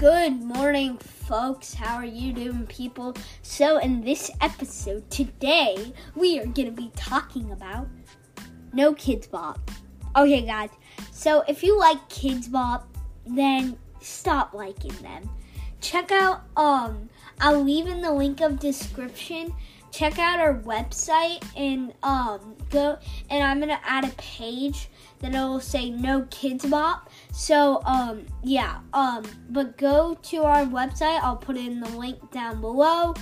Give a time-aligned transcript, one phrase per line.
[0.00, 1.74] Good morning, folks.
[1.74, 3.14] How are you doing, people?
[3.42, 7.86] So, in this episode today, we are going to be talking about
[8.72, 9.70] No Kidz Bop.
[10.16, 10.70] Okay, guys.
[11.12, 12.88] So, if you like Kidz Bop,
[13.26, 15.28] then stop liking them.
[15.82, 19.52] Check out um I'll leave in the link of description.
[19.90, 22.98] Check out our website and um go
[23.28, 27.10] and I'm gonna add a page that it'll say no Kidz Bop.
[27.32, 31.20] So um yeah um but go to our website.
[31.22, 33.14] I'll put in the link down below.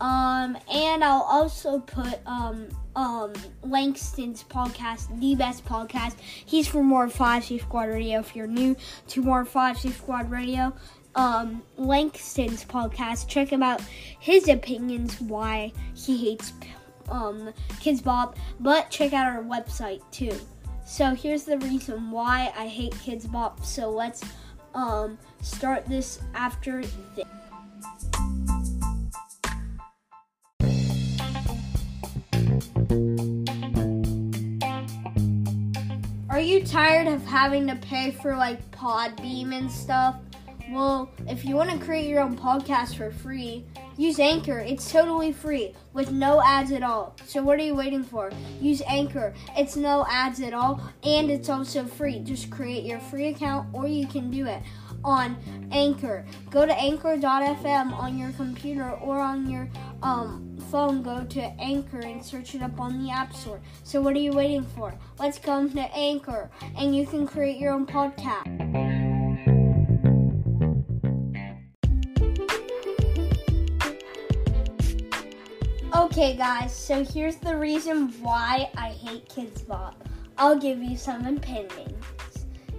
[0.00, 6.16] Um and I'll also put um um Langston's podcast, the best podcast.
[6.20, 8.18] He's from More Five C Squad Radio.
[8.18, 8.76] If you're new
[9.08, 10.74] to More Five C Squad Radio,
[11.18, 13.26] um, Langston's podcast.
[13.26, 13.82] Check him out.
[14.20, 16.52] His opinions why he hates
[17.10, 20.38] um, Kidz Bop, but check out our website too.
[20.86, 23.64] So here's the reason why I hate Kidz Bop.
[23.64, 24.22] So let's
[24.74, 26.82] um, start this after
[27.16, 27.26] this.
[36.30, 40.20] Are you tired of having to pay for like Podbean and stuff?
[40.70, 43.64] Well, if you want to create your own podcast for free,
[43.96, 44.58] use Anchor.
[44.58, 47.16] It's totally free with no ads at all.
[47.26, 48.30] So what are you waiting for?
[48.60, 49.32] Use Anchor.
[49.56, 52.18] It's no ads at all and it's also free.
[52.18, 54.62] Just create your free account or you can do it
[55.04, 55.36] on
[55.72, 56.26] Anchor.
[56.50, 59.70] Go to anchor.fm on your computer or on your
[60.02, 61.02] um, phone.
[61.02, 63.60] Go to Anchor and search it up on the App Store.
[63.84, 64.92] So what are you waiting for?
[65.18, 68.77] Let's come to Anchor and you can create your own podcast.
[76.18, 80.02] Okay, guys, so here's the reason why I hate Kidz Bop.
[80.36, 82.04] I'll give you some opinions.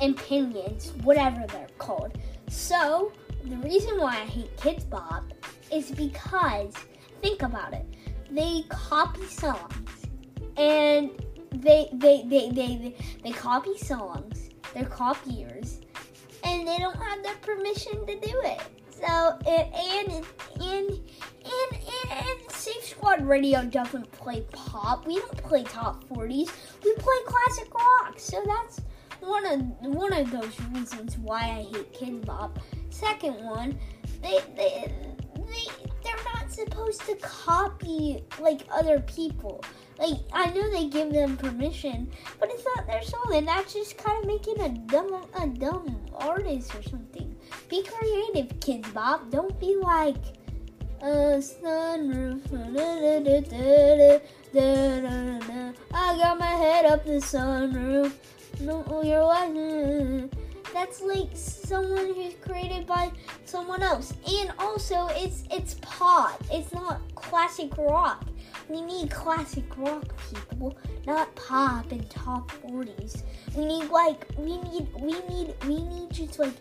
[0.00, 2.16] Opinions, whatever they're called.
[2.48, 3.10] So,
[3.42, 5.24] the reason why I hate Kidz Bop
[5.72, 6.74] is because,
[7.22, 7.84] think about it,
[8.30, 10.06] they copy songs.
[10.56, 11.10] And
[11.50, 14.50] they, they, they, they, they, they copy songs.
[14.74, 15.80] They're copiers.
[16.44, 18.60] And they don't have their permission to do it.
[18.90, 20.24] So, and, and,
[20.60, 25.06] and, and, and Safe Squad Radio doesn't play pop.
[25.06, 26.50] We don't play top 40s.
[26.82, 28.14] We play classic rock.
[28.16, 28.80] So that's
[29.20, 29.60] one of
[29.94, 32.58] one of those reasons why I hate Kidz Bop.
[32.88, 33.78] Second one,
[34.22, 34.90] they they
[35.46, 35.66] they
[36.02, 39.62] they're not supposed to copy like other people.
[39.98, 42.10] Like I know they give them permission,
[42.40, 46.00] but it's not their song, and that's just kind of making a dumb a dumb
[46.14, 47.36] artist or something.
[47.68, 49.30] Be creative, Kidz Bop.
[49.30, 50.16] Don't be like
[51.04, 52.40] a sunroof.
[55.92, 58.12] I got my head up the sunroof.
[58.60, 60.30] No, you're watching.
[60.72, 63.12] That's like someone who's created by
[63.44, 66.42] someone else, and also it's it's pop.
[66.50, 68.26] It's not classic rock.
[68.68, 70.76] We need classic rock people,
[71.06, 73.22] not pop and top 40s.
[73.54, 76.54] We need like we need we need we need just like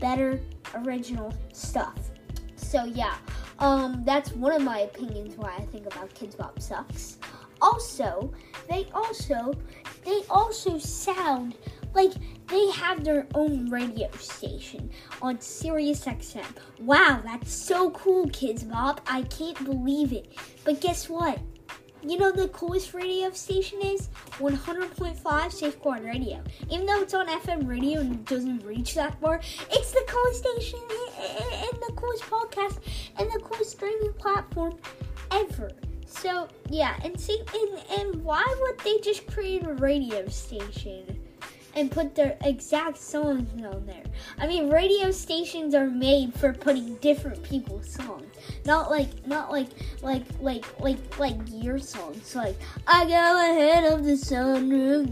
[0.00, 0.40] better
[0.74, 2.10] original stuff.
[2.56, 3.14] So yeah,
[3.58, 7.18] um, that's one of my opinions why I think about Kidz Bop sucks.
[7.60, 8.32] Also,
[8.68, 9.54] they also
[10.04, 11.54] they also sound
[11.94, 12.12] like
[12.48, 14.90] they have their own radio station
[15.22, 16.44] on Sirius XM.
[16.80, 19.00] Wow, that's so cool, Kidz Bop.
[19.06, 20.34] I can't believe it.
[20.64, 21.38] But guess what?
[22.02, 26.42] You know the coolest radio station is 100.5 Safe Squad Radio.
[26.68, 30.40] Even though it's on FM radio and it doesn't reach that far, it's the coolest
[30.40, 30.80] station
[31.86, 32.78] the coolest podcast
[33.18, 34.76] and the coolest streaming platform
[35.30, 35.70] ever.
[36.06, 41.20] So yeah, and see, and, and why would they just create a radio station
[41.74, 44.04] and put their exact songs on there?
[44.38, 48.32] I mean, radio stations are made for putting different people's songs,
[48.64, 49.70] not like, not like,
[50.02, 52.34] like, like, like, like your songs.
[52.34, 52.56] Like,
[52.86, 55.04] I go ahead of the sunroof.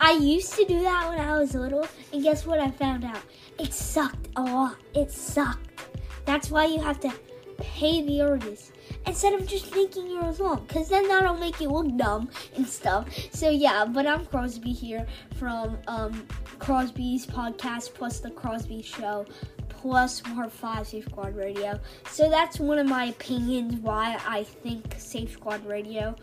[0.00, 2.60] I used to do that when I was little, and guess what?
[2.60, 3.20] I found out
[3.58, 4.76] it sucked a lot.
[4.94, 5.86] It sucked.
[6.24, 7.12] That's why you have to
[7.58, 8.72] pay the artist
[9.06, 12.66] instead of just making your own song because then that'll make you look dumb and
[12.66, 15.06] stuff so yeah but i'm crosby here
[15.36, 16.26] from um,
[16.58, 19.24] crosby's podcast plus the crosby show
[19.68, 21.78] plus more five safe squad radio
[22.10, 26.14] so that's one of my opinions why i think safe squad radio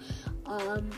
[0.46, 0.90] um,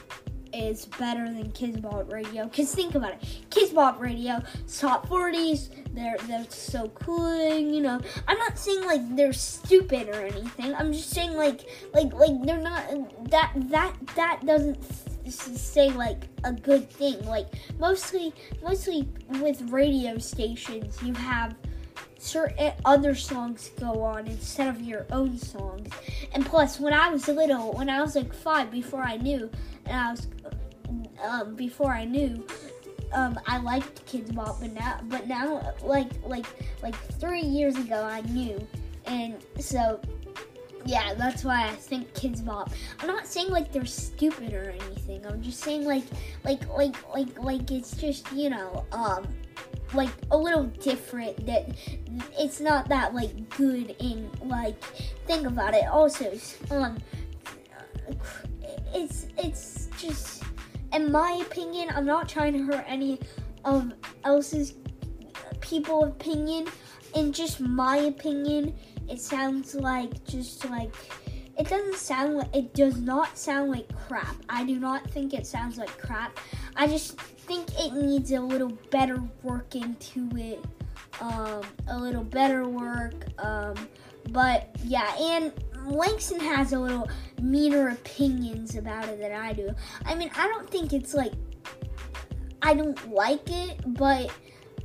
[0.56, 2.48] is better than Bop Radio.
[2.48, 4.42] Cause think about it, Kidz Bop Radio,
[4.72, 7.58] top 40s, they're they're so cool.
[7.58, 10.74] You know, I'm not saying like they're stupid or anything.
[10.76, 11.62] I'm just saying like
[11.94, 12.84] like like they're not
[13.30, 14.78] that that that doesn't
[15.32, 17.26] say like a good thing.
[17.26, 17.48] Like
[17.80, 19.08] mostly, mostly
[19.42, 21.56] with radio stations, you have
[22.18, 25.90] certain other songs go on instead of your own songs.
[26.34, 29.50] And plus, when I was little, when I was like five, before I knew,
[29.86, 30.28] and I was
[31.24, 32.46] um, before I knew,
[33.14, 36.46] um, I liked Kidz Bop, but now, but now, like like
[36.82, 38.66] like three years ago, I knew,
[39.06, 40.00] and so
[40.86, 42.70] yeah, that's why I think Kidz Bop.
[43.00, 45.26] I'm not saying like they're stupid or anything.
[45.26, 46.04] I'm just saying like
[46.44, 49.28] like like like like it's just you know um
[49.96, 51.70] like a little different that
[52.38, 54.82] it's not that like good in like
[55.26, 55.86] think about it.
[55.88, 56.38] Also
[56.72, 56.98] um
[58.94, 60.44] it's it's just
[60.94, 63.20] in my opinion i'm not trying to hurt any
[63.66, 63.92] of
[64.24, 64.76] else's
[65.62, 66.68] people opinion.
[67.16, 68.76] In just my opinion
[69.10, 70.94] it sounds like just like
[71.58, 74.36] it doesn't sound like it does not sound like crap.
[74.50, 76.38] I do not think it sounds like crap.
[76.76, 80.64] I just think it needs a little better work into it.
[81.22, 83.26] Um, a little better work.
[83.38, 83.76] Um,
[84.32, 85.54] but yeah, and
[85.86, 87.10] Langston has a little
[87.42, 89.74] meaner opinions about it than I do.
[90.06, 91.34] I mean, I don't think it's like
[92.62, 94.32] I don't like it, but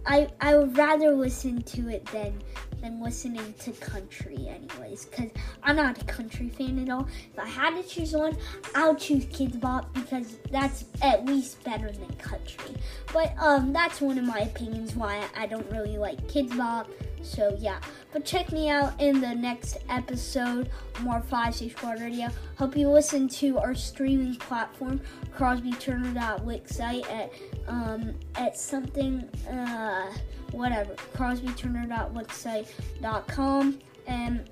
[0.07, 2.41] I I would rather listen to it than
[2.81, 5.07] than listening to country, anyways.
[5.07, 5.31] Because
[5.63, 7.09] I'm not a country fan at all.
[7.33, 8.37] If I had to choose one,
[8.75, 12.75] I'll choose Kidz Bop because that's at least better than country.
[13.13, 16.89] But um, that's one of my opinions why I don't really like Kidz Bop.
[17.23, 17.81] So yeah,
[18.13, 22.29] but check me out in the next episode, more Five Six Squad Radio.
[22.57, 25.01] Hope you listen to our streaming platform,
[25.37, 27.33] CrosbyTurner.wixsite at
[27.69, 30.11] um at something uh
[30.53, 34.49] whatever CrosbyTurner.wixsite.com and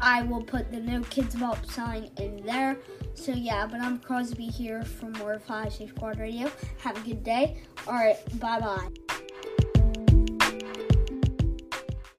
[0.00, 2.76] I will put the no Kidz Bop sign in there.
[3.14, 6.50] So yeah, but I'm Crosby here for more Five Six Squad Radio.
[6.78, 7.62] Have a good day.
[7.86, 8.88] All right, bye bye.